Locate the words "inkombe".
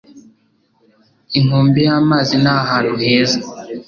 1.37-1.79